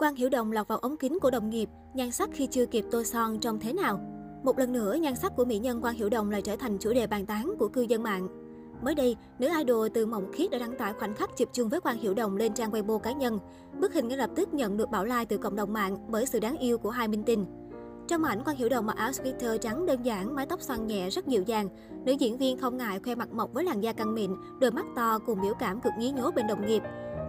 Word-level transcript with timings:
Quang 0.00 0.14
Hiểu 0.14 0.28
Đồng 0.28 0.52
lọt 0.52 0.68
vào 0.68 0.78
ống 0.78 0.96
kính 0.96 1.18
của 1.20 1.30
đồng 1.30 1.50
nghiệp, 1.50 1.68
nhan 1.94 2.10
sắc 2.10 2.30
khi 2.32 2.46
chưa 2.46 2.66
kịp 2.66 2.84
tô 2.90 3.02
son 3.04 3.38
trông 3.38 3.60
thế 3.60 3.72
nào? 3.72 4.00
Một 4.44 4.58
lần 4.58 4.72
nữa, 4.72 4.94
nhan 4.94 5.16
sắc 5.16 5.32
của 5.36 5.44
mỹ 5.44 5.58
nhân 5.58 5.80
Quang 5.80 5.94
Hiểu 5.94 6.08
Đồng 6.08 6.30
lại 6.30 6.42
trở 6.42 6.56
thành 6.56 6.78
chủ 6.78 6.92
đề 6.92 7.06
bàn 7.06 7.26
tán 7.26 7.54
của 7.58 7.68
cư 7.68 7.82
dân 7.82 8.02
mạng. 8.02 8.28
Mới 8.82 8.94
đây, 8.94 9.16
nữ 9.38 9.48
idol 9.58 9.88
từ 9.94 10.06
Mộng 10.06 10.32
Khiết 10.32 10.50
đã 10.50 10.58
đăng 10.58 10.76
tải 10.76 10.92
khoảnh 10.92 11.14
khắc 11.14 11.36
chụp 11.36 11.48
chung 11.52 11.68
với 11.68 11.80
Quang 11.80 11.98
Hiểu 11.98 12.14
Đồng 12.14 12.36
lên 12.36 12.54
trang 12.54 12.70
Weibo 12.70 12.98
cá 12.98 13.12
nhân. 13.12 13.38
Bức 13.80 13.94
hình 13.94 14.08
ngay 14.08 14.18
lập 14.18 14.30
tức 14.36 14.54
nhận 14.54 14.76
được 14.76 14.90
bảo 14.90 15.04
like 15.04 15.24
từ 15.24 15.38
cộng 15.38 15.56
đồng 15.56 15.72
mạng 15.72 15.96
bởi 16.08 16.26
sự 16.26 16.40
đáng 16.40 16.58
yêu 16.58 16.78
của 16.78 16.90
hai 16.90 17.08
minh 17.08 17.24
tinh. 17.24 17.46
Trong 18.08 18.24
ảnh, 18.24 18.44
Quang 18.44 18.56
Hiểu 18.56 18.68
Đồng 18.68 18.86
mặc 18.86 18.96
áo 18.96 19.10
sweater 19.10 19.58
trắng 19.58 19.86
đơn 19.86 20.02
giản, 20.02 20.34
mái 20.34 20.46
tóc 20.46 20.60
xoăn 20.60 20.86
nhẹ 20.86 21.10
rất 21.10 21.26
dịu 21.26 21.42
dàng. 21.42 21.68
Nữ 22.04 22.12
diễn 22.12 22.38
viên 22.38 22.58
không 22.58 22.76
ngại 22.76 23.00
khoe 23.04 23.14
mặt 23.14 23.32
mộc 23.32 23.52
với 23.52 23.64
làn 23.64 23.82
da 23.82 23.92
căng 23.92 24.14
mịn, 24.14 24.30
đôi 24.60 24.70
mắt 24.70 24.86
to 24.96 25.18
cùng 25.18 25.40
biểu 25.42 25.54
cảm 25.54 25.80
cực 25.80 25.92
nhí 25.98 26.10
nhố 26.10 26.30
bên 26.30 26.46
đồng 26.46 26.66
nghiệp. 26.66 26.82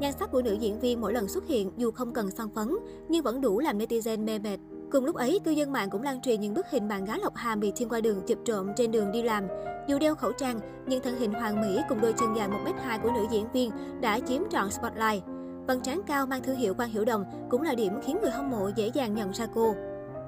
Nhan 0.00 0.12
sắc 0.12 0.30
của 0.30 0.42
nữ 0.42 0.52
diễn 0.52 0.80
viên 0.80 1.00
mỗi 1.00 1.12
lần 1.12 1.28
xuất 1.28 1.46
hiện 1.46 1.70
dù 1.76 1.90
không 1.90 2.12
cần 2.12 2.30
son 2.30 2.48
phấn, 2.54 2.76
nhưng 3.08 3.22
vẫn 3.22 3.40
đủ 3.40 3.58
làm 3.60 3.78
netizen 3.78 4.24
mê 4.24 4.38
mệt. 4.38 4.58
Cùng 4.90 5.04
lúc 5.04 5.16
ấy, 5.16 5.40
cư 5.44 5.50
dân 5.50 5.72
mạng 5.72 5.90
cũng 5.90 6.02
lan 6.02 6.20
truyền 6.20 6.40
những 6.40 6.54
bức 6.54 6.66
hình 6.70 6.88
bạn 6.88 7.04
gái 7.04 7.18
Lộc 7.22 7.32
hà 7.36 7.56
bị 7.56 7.72
thiên 7.76 7.88
qua 7.88 8.00
đường 8.00 8.22
chụp 8.26 8.38
trộm 8.44 8.68
trên 8.76 8.92
đường 8.92 9.12
đi 9.12 9.22
làm. 9.22 9.44
Dù 9.88 9.98
đeo 9.98 10.14
khẩu 10.14 10.32
trang, 10.32 10.60
nhưng 10.86 11.02
thân 11.02 11.18
hình 11.18 11.32
hoàng 11.32 11.60
mỹ 11.60 11.80
cùng 11.88 12.00
đôi 12.00 12.12
chân 12.12 12.36
dài 12.36 12.48
1m2 12.48 13.00
của 13.02 13.10
nữ 13.10 13.26
diễn 13.30 13.52
viên 13.52 13.70
đã 14.00 14.20
chiếm 14.20 14.42
trọn 14.50 14.70
spotlight. 14.70 15.22
Vầng 15.68 15.80
trán 15.80 16.00
cao 16.06 16.26
mang 16.26 16.42
thương 16.42 16.56
hiệu 16.56 16.74
quan 16.78 16.90
Hiểu 16.90 17.04
Đồng 17.04 17.24
cũng 17.50 17.62
là 17.62 17.74
điểm 17.74 17.92
khiến 18.04 18.18
người 18.22 18.30
hâm 18.30 18.50
mộ 18.50 18.70
dễ 18.76 18.90
dàng 18.94 19.14
nhận 19.14 19.30
ra 19.30 19.46
cô. 19.54 19.74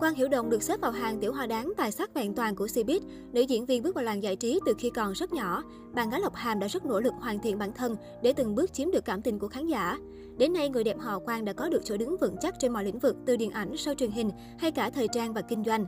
Quang 0.00 0.14
Hiểu 0.14 0.28
Đồng 0.28 0.50
được 0.50 0.62
xếp 0.62 0.80
vào 0.80 0.90
hàng 0.90 1.20
tiểu 1.20 1.32
hoa 1.32 1.46
đáng 1.46 1.72
tài 1.76 1.92
sắc 1.92 2.14
vẹn 2.14 2.34
toàn 2.34 2.56
của 2.56 2.66
Cbiz. 2.66 3.00
Nữ 3.32 3.40
diễn 3.40 3.66
viên 3.66 3.82
bước 3.82 3.94
vào 3.94 4.04
làng 4.04 4.22
giải 4.22 4.36
trí 4.36 4.60
từ 4.66 4.74
khi 4.78 4.90
còn 4.90 5.12
rất 5.12 5.32
nhỏ. 5.32 5.62
Bạn 5.94 6.10
gái 6.10 6.20
Lộc 6.20 6.34
Hàm 6.34 6.60
đã 6.60 6.66
rất 6.66 6.86
nỗ 6.86 7.00
lực 7.00 7.14
hoàn 7.20 7.38
thiện 7.38 7.58
bản 7.58 7.72
thân 7.72 7.96
để 8.22 8.32
từng 8.32 8.54
bước 8.54 8.72
chiếm 8.72 8.90
được 8.90 9.04
cảm 9.04 9.22
tình 9.22 9.38
của 9.38 9.48
khán 9.48 9.66
giả. 9.66 9.98
Đến 10.38 10.52
nay, 10.52 10.68
người 10.68 10.84
đẹp 10.84 10.96
họ 11.00 11.18
Quang 11.18 11.44
đã 11.44 11.52
có 11.52 11.68
được 11.68 11.80
chỗ 11.84 11.96
đứng 11.96 12.16
vững 12.16 12.36
chắc 12.40 12.54
trên 12.58 12.72
mọi 12.72 12.84
lĩnh 12.84 12.98
vực 12.98 13.16
từ 13.26 13.36
điện 13.36 13.50
ảnh, 13.50 13.76
sau 13.76 13.94
truyền 13.94 14.10
hình 14.10 14.30
hay 14.58 14.70
cả 14.70 14.90
thời 14.90 15.08
trang 15.08 15.32
và 15.32 15.42
kinh 15.42 15.64
doanh. 15.64 15.86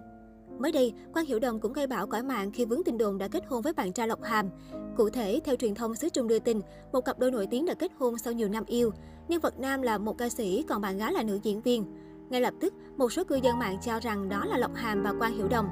Mới 0.59 0.73
đây, 0.73 0.93
Quang 1.13 1.27
Hiểu 1.27 1.39
Đồng 1.39 1.61
cũng 1.61 1.73
gây 1.73 1.87
bão 1.87 2.07
cõi 2.07 2.23
mạng 2.23 2.51
khi 2.53 2.65
vướng 2.65 2.85
tin 2.85 2.99
đồn 2.99 3.19
đã 3.19 3.29
kết 3.29 3.45
hôn 3.49 3.63
với 3.63 3.73
bạn 3.73 3.93
trai 3.93 4.09
Lộc 4.09 4.23
Hàm. 4.23 4.49
Cụ 4.97 5.11
thể, 5.11 5.41
theo 5.45 5.57
truyền 5.57 5.75
thông 5.75 5.95
xứ 5.95 6.09
Trung 6.09 6.29
đưa 6.29 6.39
tin, 6.39 6.61
một 6.93 7.01
cặp 7.01 7.19
đôi 7.19 7.31
nổi 7.31 7.47
tiếng 7.51 7.67
đã 7.67 7.75
kết 7.75 7.93
hôn 7.99 8.19
sau 8.19 8.33
nhiều 8.33 8.49
năm 8.49 8.65
yêu. 8.67 8.91
Nhân 9.29 9.41
vật 9.41 9.59
nam 9.59 9.83
là 9.83 9.99
một 9.99 10.19
ca 10.19 10.29
sĩ, 10.29 10.65
còn 10.69 10.81
bạn 10.81 10.99
gái 10.99 11.13
là 11.13 11.23
nữ 11.23 11.39
diễn 11.43 11.61
viên. 11.61 11.85
Ngay 12.31 12.41
lập 12.41 12.55
tức, 12.61 12.75
một 12.97 13.13
số 13.13 13.25
cư 13.25 13.37
dân 13.37 13.59
mạng 13.59 13.77
cho 13.83 14.01
rằng 14.01 14.29
đó 14.29 14.45
là 14.45 14.59
Lộc 14.59 14.75
Hàm 14.75 15.03
và 15.03 15.13
Quang 15.19 15.33
Hiểu 15.33 15.49
Đồng. 15.49 15.69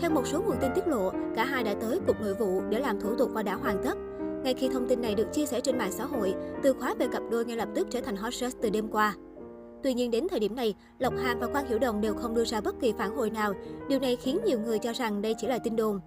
Theo 0.00 0.10
một 0.10 0.26
số 0.26 0.42
nguồn 0.42 0.56
tin 0.60 0.70
tiết 0.74 0.88
lộ, 0.88 1.10
cả 1.36 1.44
hai 1.44 1.64
đã 1.64 1.74
tới 1.80 2.00
Cục 2.06 2.20
Nội 2.20 2.34
vụ 2.34 2.62
để 2.70 2.80
làm 2.80 3.00
thủ 3.00 3.14
tục 3.18 3.30
và 3.32 3.42
đã 3.42 3.54
hoàn 3.54 3.84
tất. 3.84 3.98
Ngay 4.44 4.54
khi 4.54 4.68
thông 4.68 4.88
tin 4.88 5.00
này 5.00 5.14
được 5.14 5.32
chia 5.32 5.46
sẻ 5.46 5.60
trên 5.60 5.78
mạng 5.78 5.92
xã 5.92 6.04
hội, 6.04 6.34
từ 6.62 6.72
khóa 6.72 6.94
về 6.98 7.06
cặp 7.12 7.22
đôi 7.30 7.44
ngay 7.44 7.56
lập 7.56 7.68
tức 7.74 7.86
trở 7.90 8.00
thành 8.00 8.16
hot 8.16 8.34
search 8.34 8.56
từ 8.62 8.70
đêm 8.70 8.88
qua. 8.88 9.14
Tuy 9.82 9.94
nhiên 9.94 10.10
đến 10.10 10.26
thời 10.30 10.40
điểm 10.40 10.56
này, 10.56 10.74
Lộc 10.98 11.14
Hàm 11.22 11.38
và 11.38 11.46
Quang 11.46 11.66
Hiểu 11.66 11.78
Đồng 11.78 12.00
đều 12.00 12.14
không 12.14 12.34
đưa 12.34 12.44
ra 12.44 12.60
bất 12.60 12.80
kỳ 12.80 12.92
phản 12.98 13.16
hồi 13.16 13.30
nào. 13.30 13.52
Điều 13.88 14.00
này 14.00 14.16
khiến 14.16 14.38
nhiều 14.44 14.60
người 14.60 14.78
cho 14.78 14.92
rằng 14.92 15.22
đây 15.22 15.34
chỉ 15.38 15.46
là 15.46 15.58
tin 15.58 15.76
đồn. 15.76 16.00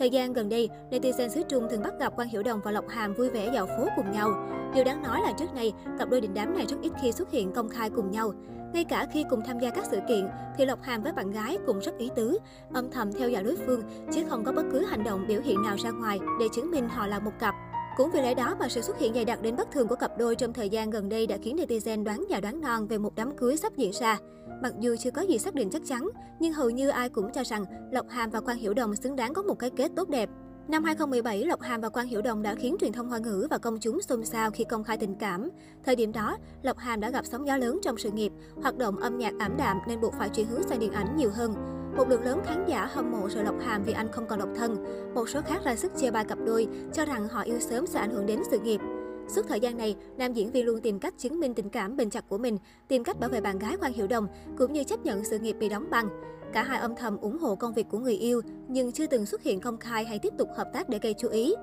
Thời 0.00 0.10
gian 0.10 0.32
gần 0.32 0.48
đây, 0.48 0.68
netizen 0.90 1.28
xứ 1.28 1.42
Trung 1.48 1.66
thường 1.70 1.82
bắt 1.82 1.94
gặp 2.00 2.16
Quang 2.16 2.28
Hiểu 2.28 2.42
Đồng 2.42 2.60
và 2.64 2.70
Lộc 2.70 2.88
Hàm 2.88 3.14
vui 3.14 3.28
vẻ 3.28 3.50
dạo 3.54 3.66
phố 3.66 3.88
cùng 3.96 4.10
nhau. 4.12 4.30
Điều 4.74 4.84
đáng 4.84 5.02
nói 5.02 5.20
là 5.22 5.32
trước 5.38 5.54
nay, 5.54 5.72
cặp 5.98 6.08
đôi 6.10 6.20
đình 6.20 6.34
đám 6.34 6.56
này 6.56 6.66
rất 6.66 6.76
ít 6.82 6.92
khi 7.02 7.12
xuất 7.12 7.30
hiện 7.30 7.52
công 7.52 7.68
khai 7.68 7.90
cùng 7.90 8.10
nhau. 8.10 8.32
Ngay 8.74 8.84
cả 8.84 9.06
khi 9.12 9.24
cùng 9.30 9.40
tham 9.46 9.58
gia 9.58 9.70
các 9.70 9.84
sự 9.90 9.98
kiện, 10.08 10.28
thì 10.56 10.64
Lộc 10.64 10.82
Hàm 10.82 11.02
với 11.02 11.12
bạn 11.12 11.30
gái 11.30 11.58
cũng 11.66 11.80
rất 11.80 11.98
ý 11.98 12.10
tứ, 12.16 12.38
âm 12.72 12.90
thầm 12.90 13.12
theo 13.12 13.30
dõi 13.30 13.42
đối 13.42 13.56
phương, 13.56 13.82
chứ 14.12 14.22
không 14.28 14.44
có 14.44 14.52
bất 14.52 14.64
cứ 14.72 14.84
hành 14.84 15.04
động 15.04 15.24
biểu 15.28 15.40
hiện 15.40 15.62
nào 15.62 15.76
ra 15.78 15.90
ngoài 15.90 16.18
để 16.40 16.46
chứng 16.54 16.70
minh 16.70 16.88
họ 16.88 17.06
là 17.06 17.18
một 17.18 17.32
cặp. 17.40 17.54
Cũng 17.96 18.10
vì 18.10 18.20
lẽ 18.20 18.34
đó 18.34 18.56
mà 18.60 18.68
sự 18.68 18.80
xuất 18.80 18.98
hiện 18.98 19.14
dày 19.14 19.24
đặc 19.24 19.42
đến 19.42 19.56
bất 19.56 19.70
thường 19.70 19.88
của 19.88 19.96
cặp 19.96 20.18
đôi 20.18 20.36
trong 20.36 20.52
thời 20.52 20.68
gian 20.68 20.90
gần 20.90 21.08
đây 21.08 21.26
đã 21.26 21.36
khiến 21.42 21.56
netizen 21.56 22.04
đoán 22.04 22.24
già 22.28 22.40
đoán 22.40 22.60
non 22.60 22.86
về 22.86 22.98
một 22.98 23.14
đám 23.16 23.36
cưới 23.36 23.56
sắp 23.56 23.76
diễn 23.76 23.90
ra. 24.00 24.18
Mặc 24.62 24.72
dù 24.80 24.96
chưa 24.96 25.10
có 25.10 25.22
gì 25.22 25.38
xác 25.38 25.54
định 25.54 25.70
chắc 25.70 25.82
chắn, 25.84 26.08
nhưng 26.40 26.52
hầu 26.52 26.70
như 26.70 26.88
ai 26.88 27.08
cũng 27.08 27.32
cho 27.32 27.42
rằng 27.44 27.64
Lộc 27.90 28.08
Hàm 28.08 28.30
và 28.30 28.40
Quang 28.40 28.58
Hiểu 28.58 28.74
Đồng 28.74 28.96
xứng 28.96 29.16
đáng 29.16 29.34
có 29.34 29.42
một 29.42 29.54
cái 29.54 29.70
kết 29.70 29.90
tốt 29.96 30.08
đẹp. 30.08 30.28
Năm 30.68 30.84
2017, 30.84 31.44
Lộc 31.44 31.60
Hàm 31.60 31.80
và 31.80 31.88
Quang 31.88 32.06
Hiểu 32.06 32.22
Đồng 32.22 32.42
đã 32.42 32.54
khiến 32.54 32.76
truyền 32.80 32.92
thông 32.92 33.08
hoa 33.08 33.18
ngữ 33.18 33.46
và 33.50 33.58
công 33.58 33.80
chúng 33.80 34.02
xôn 34.02 34.24
xao 34.24 34.50
khi 34.50 34.64
công 34.64 34.84
khai 34.84 34.96
tình 34.96 35.14
cảm. 35.14 35.48
Thời 35.84 35.96
điểm 35.96 36.12
đó, 36.12 36.36
Lộc 36.62 36.78
Hàm 36.78 37.00
đã 37.00 37.10
gặp 37.10 37.26
sóng 37.26 37.46
gió 37.46 37.56
lớn 37.56 37.78
trong 37.82 37.98
sự 37.98 38.10
nghiệp, 38.10 38.32
hoạt 38.62 38.76
động 38.76 38.96
âm 38.96 39.18
nhạc 39.18 39.34
ảm 39.38 39.56
đạm 39.56 39.78
nên 39.88 40.00
buộc 40.00 40.14
phải 40.14 40.28
chuyển 40.28 40.46
hướng 40.46 40.62
sang 40.62 40.78
điện 40.78 40.92
ảnh 40.92 41.16
nhiều 41.16 41.30
hơn. 41.30 41.54
Một 41.96 42.08
lượng 42.08 42.24
lớn 42.24 42.40
khán 42.44 42.64
giả 42.66 42.86
hâm 42.92 43.10
mộ 43.10 43.28
sự 43.28 43.42
Lộc 43.42 43.60
Hàm 43.60 43.82
vì 43.82 43.92
anh 43.92 44.12
không 44.12 44.26
còn 44.26 44.38
độc 44.38 44.48
thân. 44.56 44.84
Một 45.14 45.28
số 45.28 45.40
khác 45.42 45.64
ra 45.64 45.76
sức 45.76 45.92
chê 45.96 46.10
bài 46.10 46.24
cặp 46.24 46.38
đôi, 46.46 46.66
cho 46.92 47.04
rằng 47.04 47.28
họ 47.28 47.42
yêu 47.42 47.60
sớm 47.60 47.86
sẽ 47.86 48.00
ảnh 48.00 48.10
hưởng 48.10 48.26
đến 48.26 48.42
sự 48.50 48.58
nghiệp. 48.58 48.80
Suốt 49.30 49.42
thời 49.48 49.60
gian 49.60 49.78
này, 49.78 49.96
nam 50.16 50.32
diễn 50.32 50.50
viên 50.50 50.66
luôn 50.66 50.80
tìm 50.80 50.98
cách 50.98 51.14
chứng 51.18 51.40
minh 51.40 51.54
tình 51.54 51.68
cảm 51.68 51.96
bền 51.96 52.10
chặt 52.10 52.24
của 52.28 52.38
mình, 52.38 52.58
tìm 52.88 53.04
cách 53.04 53.20
bảo 53.20 53.30
vệ 53.30 53.40
bạn 53.40 53.58
gái 53.58 53.76
Quang 53.76 53.92
Hiểu 53.92 54.06
Đồng, 54.06 54.26
cũng 54.58 54.72
như 54.72 54.84
chấp 54.84 55.04
nhận 55.04 55.24
sự 55.24 55.38
nghiệp 55.38 55.56
bị 55.60 55.68
đóng 55.68 55.90
băng. 55.90 56.08
Cả 56.52 56.62
hai 56.62 56.80
âm 56.80 56.94
thầm 56.96 57.16
ủng 57.16 57.38
hộ 57.38 57.54
công 57.54 57.74
việc 57.74 57.86
của 57.90 57.98
người 57.98 58.14
yêu, 58.14 58.40
nhưng 58.68 58.92
chưa 58.92 59.06
từng 59.06 59.26
xuất 59.26 59.42
hiện 59.42 59.60
công 59.60 59.78
khai 59.78 60.04
hay 60.04 60.18
tiếp 60.18 60.32
tục 60.38 60.48
hợp 60.56 60.70
tác 60.72 60.88
để 60.88 60.98
gây 61.02 61.14
chú 61.18 61.28
ý. 61.28 61.54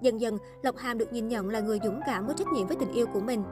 Dần 0.00 0.20
dần, 0.20 0.38
Lộc 0.62 0.76
Hàm 0.76 0.98
được 0.98 1.12
nhìn 1.12 1.28
nhận 1.28 1.48
là 1.48 1.60
người 1.60 1.78
dũng 1.84 2.00
cảm 2.06 2.26
có 2.26 2.34
trách 2.34 2.48
nhiệm 2.52 2.66
với 2.66 2.76
tình 2.80 2.92
yêu 2.92 3.06
của 3.06 3.20
mình. 3.20 3.42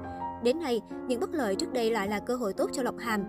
Đến 0.45 0.61
nay, 0.61 0.81
những 1.09 1.21
bất 1.21 1.35
lợi 1.35 1.55
trước 1.55 1.73
đây 1.73 1.91
lại 1.91 2.09
là 2.09 2.21
cơ 2.21 2.37
hội 2.37 2.53
tốt 2.53 2.71
cho 2.73 2.83
Lộc 2.83 2.99
Hàm. 2.99 3.25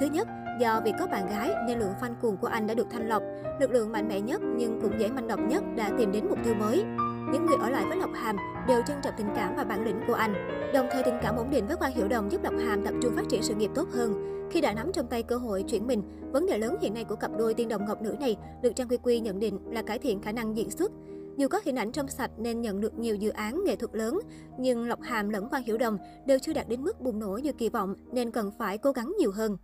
Thứ 0.00 0.06
nhất, 0.06 0.28
do 0.60 0.80
vì 0.84 0.92
có 0.98 1.06
bạn 1.06 1.28
gái 1.28 1.50
nên 1.66 1.78
lượng 1.78 1.94
fan 2.00 2.14
cuồng 2.22 2.36
của 2.36 2.46
anh 2.46 2.66
đã 2.66 2.74
được 2.74 2.86
thanh 2.90 3.08
lọc. 3.08 3.22
Lực 3.60 3.70
lượng 3.70 3.92
mạnh 3.92 4.08
mẽ 4.08 4.20
nhất 4.20 4.40
nhưng 4.56 4.80
cũng 4.82 5.00
dễ 5.00 5.08
manh 5.08 5.28
động 5.28 5.48
nhất 5.48 5.62
đã 5.76 5.90
tìm 5.98 6.12
đến 6.12 6.26
mục 6.28 6.38
tiêu 6.44 6.54
mới. 6.54 6.84
Những 7.32 7.46
người 7.46 7.56
ở 7.60 7.70
lại 7.70 7.84
với 7.88 7.96
Lộc 7.96 8.10
Hàm 8.14 8.36
đều 8.68 8.82
trân 8.86 8.96
trọng 9.02 9.14
tình 9.16 9.28
cảm 9.36 9.56
và 9.56 9.64
bản 9.64 9.84
lĩnh 9.84 10.00
của 10.06 10.14
anh. 10.14 10.34
Đồng 10.74 10.86
thời 10.92 11.02
tình 11.02 11.18
cảm 11.22 11.36
ổn 11.36 11.50
định 11.50 11.66
với 11.66 11.76
Quang 11.76 11.94
Hiểu 11.94 12.08
Đồng 12.08 12.32
giúp 12.32 12.44
Lộc 12.44 12.54
Hàm 12.58 12.84
tập 12.84 12.94
trung 13.02 13.16
phát 13.16 13.28
triển 13.28 13.42
sự 13.42 13.54
nghiệp 13.54 13.70
tốt 13.74 13.88
hơn. 13.92 14.30
Khi 14.50 14.60
đã 14.60 14.74
nắm 14.74 14.92
trong 14.92 15.06
tay 15.06 15.22
cơ 15.22 15.36
hội 15.36 15.62
chuyển 15.62 15.86
mình, 15.86 16.02
vấn 16.32 16.46
đề 16.46 16.58
lớn 16.58 16.76
hiện 16.80 16.94
nay 16.94 17.04
của 17.04 17.16
cặp 17.16 17.30
đôi 17.38 17.54
tiên 17.54 17.68
đồng 17.68 17.84
ngọc 17.84 18.02
nữ 18.02 18.14
này 18.20 18.36
được 18.62 18.72
Trang 18.76 18.88
Quy 18.88 18.96
Quy 19.02 19.20
nhận 19.20 19.38
định 19.38 19.58
là 19.70 19.82
cải 19.82 19.98
thiện 19.98 20.22
khả 20.22 20.32
năng 20.32 20.56
diễn 20.56 20.70
xuất. 20.70 20.92
Dù 21.36 21.48
có 21.48 21.60
hình 21.64 21.76
ảnh 21.76 21.92
trong 21.92 22.08
sạch 22.08 22.30
nên 22.38 22.60
nhận 22.60 22.80
được 22.80 22.98
nhiều 22.98 23.16
dự 23.16 23.30
án 23.30 23.64
nghệ 23.64 23.76
thuật 23.76 23.94
lớn, 23.94 24.20
nhưng 24.58 24.88
Lộc 24.88 25.00
Hàm 25.02 25.28
lẫn 25.28 25.48
Quang 25.48 25.62
Hiểu 25.62 25.78
Đồng 25.78 25.98
đều 26.26 26.38
chưa 26.38 26.52
đạt 26.52 26.68
đến 26.68 26.82
mức 26.82 27.00
bùng 27.00 27.18
nổ 27.18 27.38
như 27.42 27.52
kỳ 27.52 27.68
vọng 27.68 27.94
nên 28.12 28.30
cần 28.30 28.50
phải 28.58 28.78
cố 28.78 28.92
gắng 28.92 29.14
nhiều 29.18 29.32
hơn. 29.32 29.56